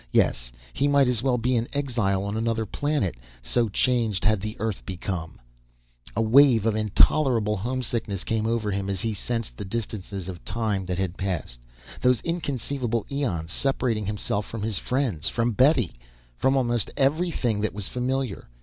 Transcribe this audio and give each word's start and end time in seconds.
Yes, 0.11 0.51
he 0.73 0.87
might 0.87 1.07
as 1.07 1.21
well 1.21 1.37
be 1.37 1.55
an 1.57 1.67
exile 1.73 2.23
on 2.23 2.35
another 2.35 2.65
planet 2.65 3.13
so 3.43 3.69
changed 3.69 4.25
had 4.25 4.41
the 4.41 4.59
Earth 4.59 4.83
become. 4.83 5.39
A 6.15 6.23
wave 6.23 6.65
of 6.65 6.75
intolerable 6.75 7.55
homesickness 7.57 8.23
came 8.23 8.47
over 8.47 8.71
him 8.71 8.89
as 8.89 9.01
he 9.01 9.13
sensed 9.13 9.57
the 9.57 9.63
distances 9.63 10.27
of 10.27 10.43
time 10.43 10.87
that 10.87 10.97
had 10.97 11.17
passed 11.17 11.59
those 12.01 12.19
inconceivable 12.21 13.05
eons, 13.11 13.51
separating 13.51 14.07
himself 14.07 14.47
from 14.47 14.63
his 14.63 14.79
friends, 14.79 15.27
from 15.29 15.51
Betty, 15.51 15.93
from 16.35 16.57
almost 16.57 16.89
everything 16.97 17.61
that 17.61 17.75
was 17.75 17.87
familiar. 17.87 18.49